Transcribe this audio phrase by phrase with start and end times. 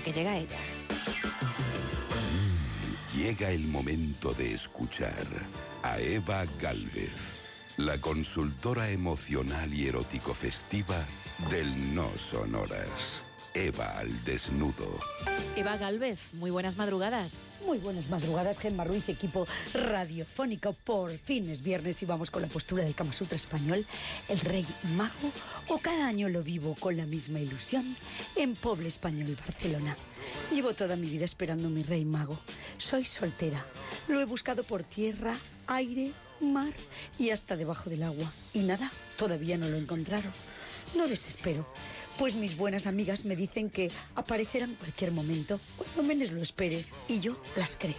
[0.00, 0.58] porque llega ella.
[3.14, 5.26] Llega el momento de escuchar
[5.82, 11.04] a Eva Galvez, la consultora emocional y erótico festiva
[11.50, 13.29] del No Sonoras.
[13.54, 15.00] Eva al desnudo.
[15.56, 17.50] Eva Galvez, muy buenas madrugadas.
[17.66, 20.72] Muy buenas madrugadas, Gemma Ruiz, equipo radiofónico.
[20.72, 23.84] Por fin es viernes y vamos con la postura del Kama Sutra español,
[24.28, 24.64] el rey
[24.96, 25.32] mago,
[25.68, 27.96] o cada año lo vivo con la misma ilusión
[28.36, 29.96] en Poble Español, Barcelona.
[30.52, 32.38] Llevo toda mi vida esperando mi rey mago.
[32.78, 33.64] Soy soltera.
[34.06, 35.36] Lo he buscado por tierra,
[35.66, 36.72] aire, mar
[37.18, 38.32] y hasta debajo del agua.
[38.52, 40.32] Y nada, todavía no lo encontraron.
[40.96, 41.66] No desespero
[42.20, 47.18] pues mis buenas amigas me dicen que aparecerán cualquier momento, cuando menos lo espere, y
[47.20, 47.94] yo las creo.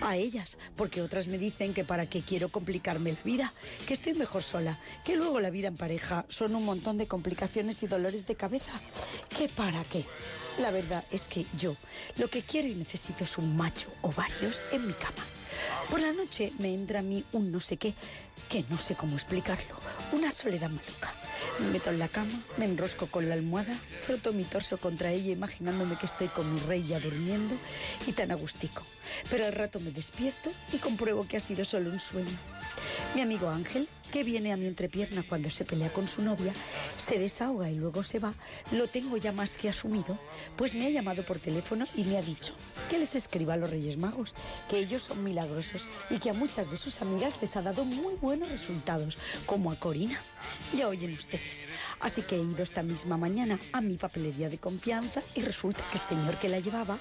[0.00, 3.54] A ellas, porque otras me dicen que para qué quiero complicarme la vida,
[3.86, 7.80] que estoy mejor sola, que luego la vida en pareja son un montón de complicaciones
[7.84, 8.72] y dolores de cabeza.
[9.38, 10.04] ¿Qué para qué?
[10.58, 11.76] La verdad es que yo
[12.16, 15.24] lo que quiero y necesito es un macho o varios en mi cama.
[15.90, 17.94] Por la noche me entra a mí un no sé qué,
[18.48, 19.76] que no sé cómo explicarlo,
[20.10, 21.23] una soledad maluca.
[21.60, 25.32] Me meto en la cama, me enrosco con la almohada, froto mi torso contra ella
[25.32, 27.54] imaginándome que estoy con mi rey ya durmiendo
[28.06, 28.82] y tan agustico.
[29.30, 32.36] Pero al rato me despierto y compruebo que ha sido solo un sueño.
[33.14, 36.52] Mi amigo Ángel, que viene a mi entrepierna cuando se pelea con su novia,
[36.98, 38.34] se desahoga y luego se va,
[38.72, 40.18] lo tengo ya más que asumido,
[40.56, 42.56] pues me ha llamado por teléfono y me ha dicho
[42.90, 44.34] que les escriba a los Reyes Magos,
[44.68, 48.16] que ellos son milagrosos y que a muchas de sus amigas les ha dado muy
[48.16, 50.18] buenos resultados, como a Corina.
[50.74, 51.66] Ya oyen ustedes.
[52.00, 55.98] Así que he ido esta misma mañana a mi papelería de confianza y resulta que
[55.98, 56.98] el señor que la llevaba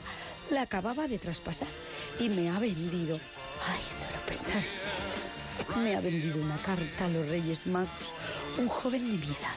[0.51, 1.67] la acababa de traspasar
[2.19, 3.19] y me ha vendido.
[3.67, 4.63] Ay, solo pensar
[5.77, 7.89] me ha vendido una carta a los Reyes Magos,
[8.57, 9.55] un joven de mi edad,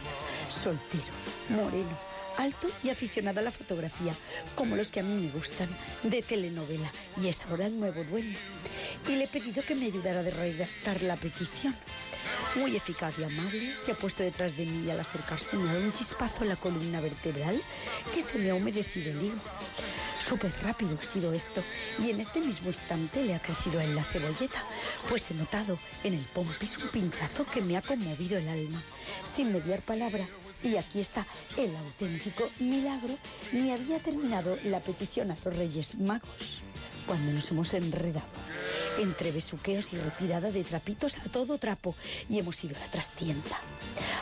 [0.49, 1.05] soltero,
[1.51, 1.97] moreno,
[2.39, 4.15] alto y aficionado a la fotografía,
[4.55, 5.69] como los que a mí me gustan,
[6.03, 6.91] de telenovela,
[7.23, 8.37] y es ahora el nuevo dueño.
[9.09, 11.75] Y le he pedido que me ayudara a redactar la petición.
[12.57, 15.75] Muy eficaz y amable, se ha puesto detrás de mí y al acercarse me ha
[15.75, 17.61] dado un chispazo en la columna vertebral
[18.15, 19.41] que se me ha humedecido el higo.
[20.27, 21.63] Súper rápido ha sido esto
[22.03, 24.61] y en este mismo instante le ha crecido en la cebolleta,
[25.09, 28.83] pues he notado en el pompis un pinchazo que me ha conmovido el alma.
[29.25, 30.27] Sin mediar palabra,
[30.65, 31.25] y aquí está
[31.57, 33.17] el auténtico milagro,
[33.53, 36.63] ni había terminado la petición a los Reyes Magos
[37.07, 38.27] cuando nos hemos enredado
[38.99, 41.95] entre besuqueos y retirada de trapitos a todo trapo
[42.29, 43.57] y hemos ido a la trastienda.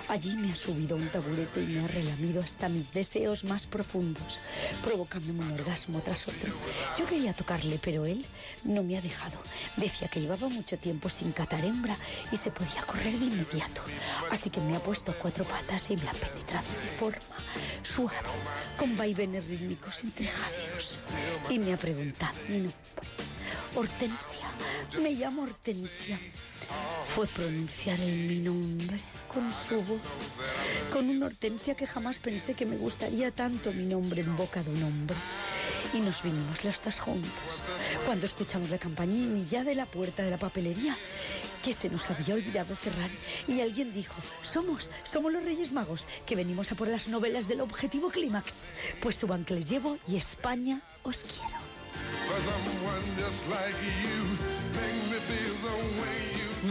[0.08, 4.38] Allí me ha subido un taburete y me ha relamido hasta mis deseos más profundos,
[4.82, 6.52] provocándome un orgasmo tras otro.
[6.98, 8.24] Yo quería tocarle, pero él
[8.64, 9.38] no me ha dejado.
[9.76, 11.96] Decía que llevaba mucho tiempo sin catar hembra
[12.30, 13.82] y se podía correr de inmediato.
[14.30, 17.36] Así que me ha puesto a cuatro patas y me ha penetrado de forma
[17.82, 18.16] suave,
[18.76, 20.98] con vaivenes rítmicos entre jadeos.
[21.48, 22.72] Y me ha preguntado nombre.
[23.76, 24.46] Hortensia,
[25.02, 26.18] me llamo Hortensia.
[27.14, 28.98] Fue pronunciar mi nombre
[29.32, 30.00] con su voz,
[30.92, 34.70] con una hortensia que jamás pensé que me gustaría tanto mi nombre en boca de
[34.70, 35.16] un hombre.
[35.92, 37.68] Y nos vinimos las dos juntas,
[38.04, 40.96] cuando escuchamos la campanilla de la puerta de la papelería,
[41.64, 43.10] que se nos había olvidado cerrar,
[43.46, 47.60] y alguien dijo, somos, somos los Reyes Magos, que venimos a por las novelas del
[47.60, 48.70] objetivo clímax,
[49.00, 51.58] pues suban que les llevo y España os quiero.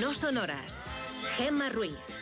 [0.02, 0.82] No son horas.
[1.38, 2.14] Gemma Ruiz.